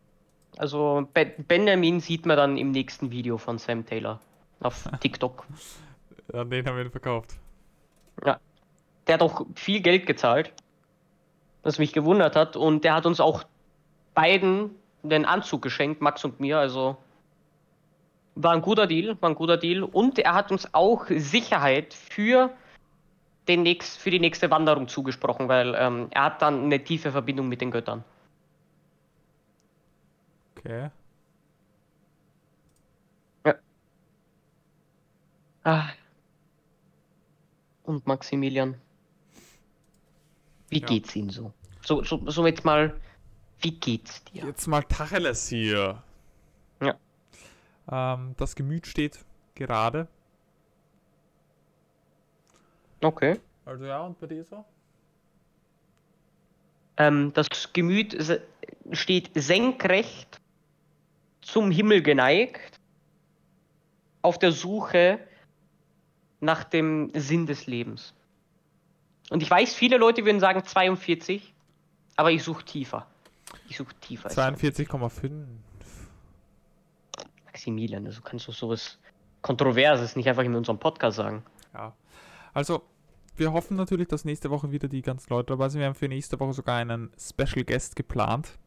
[0.58, 4.20] Also Be Benjamin sieht man dann im nächsten Video von Sam Taylor
[4.60, 5.46] auf TikTok.
[6.34, 7.38] an den haben wir ihn verkauft.
[8.26, 8.40] Ja.
[9.08, 10.52] Der hat auch viel Geld gezahlt,
[11.64, 12.58] was mich gewundert hat.
[12.58, 13.44] Und der hat uns auch
[14.14, 14.72] beiden
[15.04, 16.58] den Anzug geschenkt, Max und mir.
[16.58, 16.98] Also
[18.36, 19.84] war ein guter Deal, war ein guter Deal.
[19.84, 22.52] Und er hat uns auch Sicherheit für,
[23.48, 27.48] den nächst, für die nächste Wanderung zugesprochen, weil ähm, er hat dann eine tiefe Verbindung
[27.48, 28.04] mit den Göttern.
[30.58, 30.90] Okay.
[35.66, 35.90] Ah.
[37.84, 38.80] Und Maximilian.
[40.70, 40.86] Wie Ja.
[40.86, 41.52] geht's ihm so?
[41.82, 43.00] So, so, so jetzt mal,
[43.60, 44.46] wie geht's dir?
[44.46, 46.04] Jetzt mal Tacheles hier.
[46.82, 46.96] Ja.
[47.92, 50.08] Ähm, das Gemüt steht gerade.
[53.06, 53.40] Okay.
[53.66, 54.66] Also ja, und bei dir so?
[56.98, 58.18] Ähm, das Gemüt
[58.92, 60.42] steht senkrecht
[61.42, 62.80] zum Himmel geneigt,
[64.22, 65.20] auf der Suche
[66.40, 68.14] nach dem Sinn des Lebens.
[69.30, 71.54] Und ich weiß, viele Leute würden sagen 42,
[72.16, 73.06] aber ich suche tiefer.
[73.70, 74.30] Ich suche tiefer.
[74.30, 75.46] 42,5.
[77.46, 78.98] Maximilian, also kannst du sowas
[79.42, 81.44] Kontroverses nicht einfach in unserem Podcast sagen.
[81.74, 81.94] Ja.
[82.54, 82.84] Also,
[83.38, 85.80] wir hoffen natürlich, dass nächste Woche wieder die ganzen Leute dabei sind.
[85.80, 88.58] Wir haben für nächste Woche sogar einen Special Guest geplant.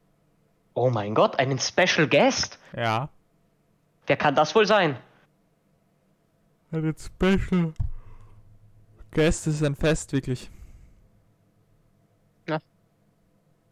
[0.74, 2.58] Oh mein Gott, einen Special Guest?
[2.76, 3.08] Ja.
[4.06, 4.98] Wer kann das wohl sein?
[6.70, 7.72] Einen Special
[9.12, 10.50] Guest ist ein Fest, wirklich.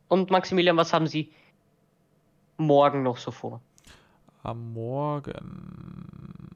[0.09, 1.33] Und Maximilian, was haben Sie
[2.57, 3.61] morgen noch so vor?
[4.43, 6.49] Am Morgen.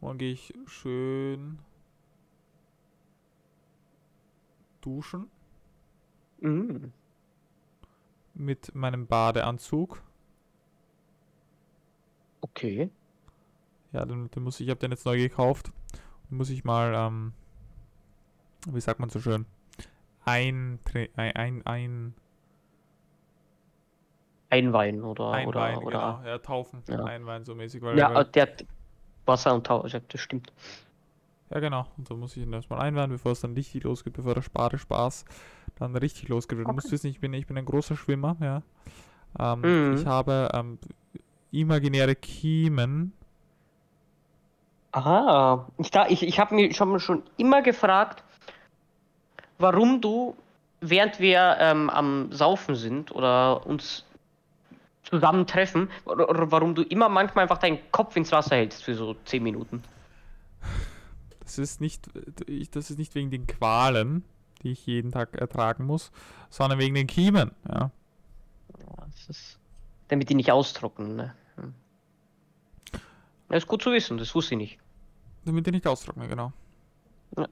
[0.00, 1.58] Morgen gehe ich schön
[4.86, 5.30] duschen
[6.40, 6.92] Mm.
[8.34, 10.02] mit meinem Badeanzug.
[12.42, 12.90] Okay.
[13.92, 15.72] Ja, den, den muss ich, ich habe den jetzt neu gekauft.
[16.30, 17.32] Den muss ich mal, ähm,
[18.68, 19.46] wie sagt man so schön,
[20.26, 20.78] ein,
[21.16, 22.14] ein, ein, ein
[24.50, 27.04] Einweihen oder einweihen, oder, oder genau, ja, taufen, Ja.
[27.04, 28.64] einweihen so mäßig, weil, ja, weil, der hat
[29.24, 30.52] Wasser und Tau, ja, das stimmt.
[31.50, 34.34] Ja genau, und dann muss ich ihn erstmal einweihen, bevor es dann richtig losgeht, bevor
[34.34, 35.24] der Badespaß
[35.78, 36.58] dann richtig losgeht.
[36.58, 36.72] Du Okay.
[36.72, 38.62] musst wissen, ich bin, ich bin ein großer Schwimmer, ja.
[39.38, 39.92] Ähm, Mhm.
[39.92, 40.78] Ich habe ähm,
[41.52, 43.12] imaginäre Kiemen,
[44.92, 48.24] Aha, ich, da, ich, ich habe mir schon, schon immer gefragt,
[49.58, 50.36] warum du,
[50.80, 54.04] während wir ähm, am Saufen sind oder uns
[55.04, 59.14] zusammentreffen, oder, oder warum du immer manchmal einfach deinen Kopf ins Wasser hältst für so
[59.24, 59.84] 10 Minuten.
[61.46, 62.10] Das ist nicht,
[62.48, 64.24] ich, das ist nicht wegen den Qualen,
[64.62, 66.10] die ich jeden Tag ertragen muss,
[66.50, 67.52] sondern wegen den Kiemen.
[67.68, 67.92] Ja.
[69.12, 69.58] Das ist,
[70.08, 71.14] damit die nicht austrocknen.
[71.14, 71.34] Ne?
[71.54, 71.74] Hm.
[73.48, 74.78] Ja, ist gut zu wissen, das wusste ich nicht.
[75.44, 76.52] Damit die nicht austrocknen, genau.
[77.36, 77.46] Ja.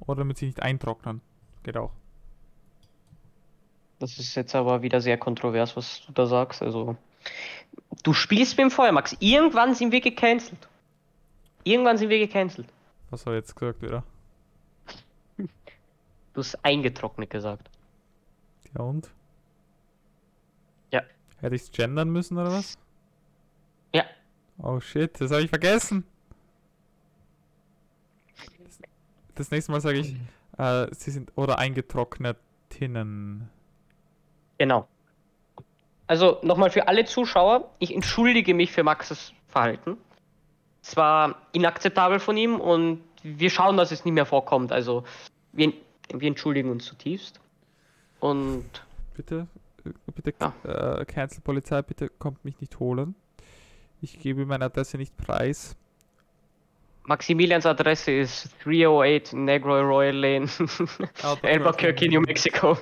[0.00, 1.20] Oder damit sie nicht eintrocknen.
[1.62, 1.92] Geht auch.
[4.00, 6.60] Das ist jetzt aber wieder sehr kontrovers, was du da sagst.
[6.60, 6.96] Also,
[8.02, 9.16] du spielst mit dem Feuer, Max.
[9.20, 10.68] Irgendwann sind wir gecancelt.
[11.62, 12.66] Irgendwann sind wir gecancelt.
[13.16, 14.04] Was habe ich jetzt gesagt wieder?
[15.38, 15.48] Du
[16.36, 17.70] hast eingetrocknet gesagt.
[18.74, 19.10] Ja und?
[20.92, 21.00] Ja.
[21.38, 22.76] Hätte ich es gendern müssen oder was?
[23.94, 24.04] Ja.
[24.58, 26.04] Oh shit, das habe ich vergessen.
[28.62, 28.78] Das,
[29.34, 30.14] das nächste Mal sage ich,
[30.58, 33.48] äh, sie sind oder eingetrocknetinnen.
[34.58, 34.86] Genau.
[36.06, 39.96] Also nochmal für alle Zuschauer, ich entschuldige mich für Maxes Verhalten.
[40.86, 44.70] Es war inakzeptabel von ihm und wir schauen, dass es nicht mehr vorkommt.
[44.70, 45.02] Also
[45.52, 45.72] wir,
[46.14, 47.40] wir entschuldigen uns zutiefst.
[48.20, 48.64] Und
[49.16, 49.48] Bitte,
[49.84, 51.00] äh, bitte, Ja.
[51.00, 53.16] äh, Cancel Polizei, bitte kommt mich nicht holen.
[54.00, 55.74] Ich gebe meine Adresse nicht preis.
[57.04, 60.48] Maximilians Adresse ist 308 Negro Royal Lane,
[61.42, 62.78] Albuquerque, New Mexico.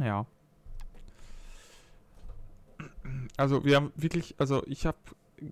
[0.00, 0.24] Ja.
[3.36, 4.96] Also wir haben wirklich, also ich habe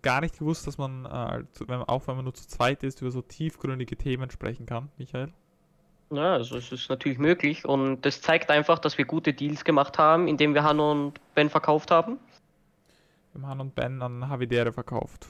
[0.03, 1.45] gar nicht gewusst, dass man, äh,
[1.87, 5.33] auch wenn man nur zu zweit ist, über so tiefgründige Themen sprechen kann, Michael.
[6.11, 9.99] Ja, also es ist natürlich möglich und das zeigt einfach, dass wir gute Deals gemacht
[9.99, 12.19] haben, indem wir Hanno und Ben verkauft haben.
[13.33, 15.27] Wir haben Han und Ben an Havidere verkauft.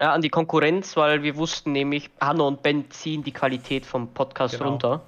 [0.00, 4.08] Ja, an die Konkurrenz, weil wir wussten nämlich, Hanno und Ben ziehen die Qualität vom
[4.12, 4.70] Podcast Genau.
[4.70, 5.02] runter.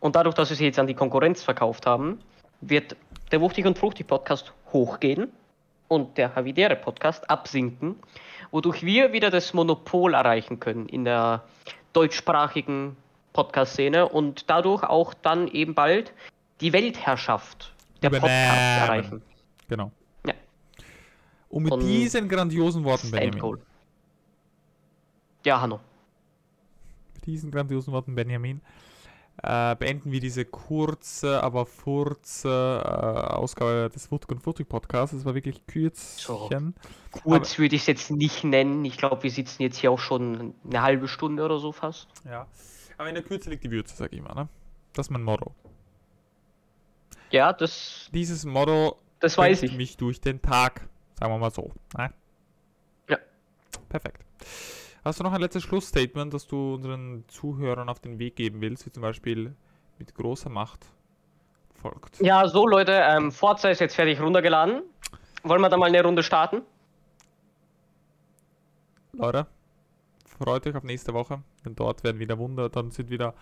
[0.00, 2.18] Und dadurch, dass wir sie jetzt an die Konkurrenz verkauft haben,
[2.60, 2.96] wird
[3.30, 5.30] der Wuchtig und Fruchtig Podcast hochgehen
[5.94, 7.96] und der Havidere Podcast absinken,
[8.50, 11.44] wodurch wir wieder das Monopol erreichen können in der
[11.92, 12.96] deutschsprachigen
[13.32, 16.12] Podcast-Szene und dadurch auch dann eben bald
[16.60, 19.22] die Weltherrschaft der Podcasts erreichen.
[19.68, 19.92] Genau.
[20.26, 20.34] Ja.
[21.48, 23.58] Und mit Und diesen grandiosen Worten, der Benjamin, Endgoal.
[25.44, 25.80] Ja, Hanno.
[27.14, 28.60] mit diesen grandiosen Worten, Benjamin,
[29.42, 32.88] äh, beenden wir diese kurze, aber furze äh,
[33.34, 35.14] Ausgabe des Wutig und Fruchtig Podcasts.
[35.14, 36.74] Es war wirklich Kürzchen.
[37.10, 38.84] Kurz würde ich es jetzt nicht nennen.
[38.84, 42.08] Ich glaube, wir sitzen jetzt hier auch schon eine halbe Stunde oder so fast.
[42.24, 42.46] Ja.
[42.96, 44.34] Aber in der Kürze liegt die Würze, sag ich mal.
[44.34, 44.48] Ne?
[44.92, 45.52] Das ist mein Motto.
[47.30, 49.76] Ja, das, Dieses Motto das weiß ich.
[49.76, 50.88] mich durch den Tag.
[51.18, 51.72] Sagen wir mal so.
[51.96, 52.12] Ne?
[53.08, 53.18] Ja.
[53.88, 54.24] Perfekt.
[55.04, 58.86] Hast du noch ein letztes Schlussstatement, das du unseren Zuhörern auf den Weg geben willst,
[58.86, 59.54] wie zum Beispiel
[59.98, 60.86] mit großer Macht
[61.74, 62.20] folgt?
[62.20, 64.82] Ja, so Leute, ähm, Forza ist jetzt fertig runtergeladen.
[65.42, 66.62] Wollen wir da mal eine Runde starten?
[69.12, 69.46] Leute,
[70.26, 72.70] freut euch auf nächste Woche, denn dort werden wieder Wunder.
[72.70, 73.34] Dann sind wieder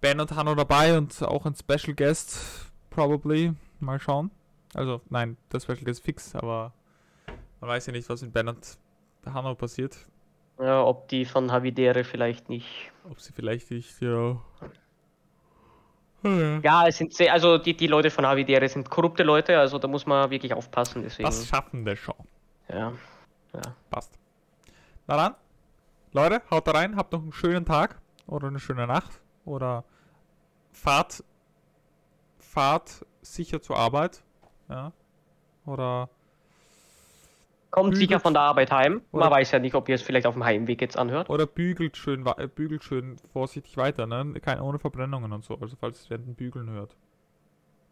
[0.00, 3.54] Ben und Hanno dabei und auch ein Special Guest, probably.
[3.78, 4.32] Mal schauen.
[4.74, 6.72] Also, nein, der Special Guest fix, aber
[7.60, 8.78] man weiß ja nicht, was mit Ben und
[9.24, 9.96] Hanno passiert.
[10.60, 12.90] Ja, ob die von Havidere vielleicht nicht.
[13.08, 14.40] Ob sie vielleicht nicht, ja.
[16.22, 16.58] Ja.
[16.62, 19.86] Ja, es sind sehr, also die, die Leute von Havidere sind korrupte Leute, also da
[19.86, 21.02] muss man wirklich aufpassen.
[21.02, 21.28] Deswegen.
[21.28, 22.16] Das schaffen wir schon.
[22.68, 22.92] Ja.
[23.54, 23.62] ja.
[23.88, 24.18] Passt.
[25.06, 25.34] Na dann,
[26.12, 29.84] Leute, haut da rein, habt noch einen schönen Tag oder eine schöne Nacht oder
[30.72, 31.22] fahrt,
[32.38, 34.22] fahrt sicher zur Arbeit.
[34.68, 34.92] Ja.
[35.66, 36.10] Oder
[37.70, 39.02] Kommt Bügel- sicher von der Arbeit heim.
[39.12, 41.28] Man weiß ja nicht, ob ihr es vielleicht auf dem Heimweg jetzt anhört.
[41.28, 44.34] Oder bügelt schön, bügelt schön vorsichtig weiter, ne?
[44.40, 45.58] Keine ohne Verbrennungen und so.
[45.60, 46.96] Also falls es während dem Bügeln hört.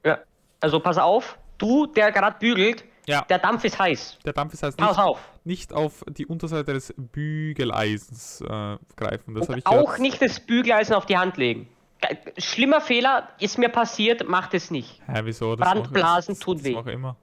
[0.05, 0.19] Ja.
[0.61, 3.23] Also pass auf, du, der gerade bügelt, Ja.
[3.29, 4.19] der Dampf ist heiß.
[4.25, 5.21] Der Dampf ist heißt Pass nicht, auf.
[5.45, 9.35] nicht auf die Unterseite des Bügeleisens äh, greifen.
[9.35, 10.01] Das Und ich auch gehört.
[10.01, 11.69] nicht das Bügeleisen auf die Hand legen.
[12.01, 15.01] Ge- Schlimmer Fehler ist mir passiert, macht es nicht.
[15.07, 15.57] Hä, wieso?
[15.57, 16.73] Das Brandblasen mache- das, tut das weh.
[16.75, 17.17] mache immer.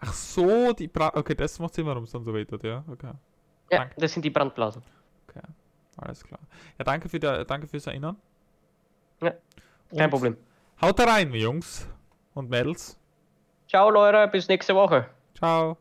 [0.00, 2.82] Ach so, die Bra Okay, das macht Sinn, warum es dann so weh tut, ja?
[2.90, 3.12] Okay.
[3.70, 3.94] Ja, Danke.
[3.98, 4.82] das sind die Brandblasen.
[5.28, 5.46] Okay,
[5.98, 6.40] alles klar.
[6.78, 8.16] Ja, danke, für der, danke fürs Erinnern.
[9.22, 9.30] Ja,
[9.90, 10.36] Kein Und Problem.
[10.80, 11.86] Haut da rein, Jungs
[12.34, 12.98] und Mädels.
[13.68, 15.06] Ciao Leute, bis nächste Woche.
[15.36, 15.76] Ciao.